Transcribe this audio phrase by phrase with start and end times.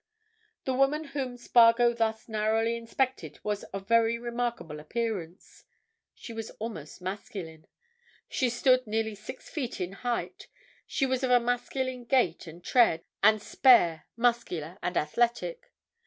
[0.65, 5.63] The woman whom Spargo thus narrowly inspected was of very remarkable appearance.
[6.15, 7.67] She was almost masculine;
[8.27, 10.47] she stood nearly six feet in height;
[10.87, 15.71] she was of a masculine gait and tread, and spare, muscular, and athletic.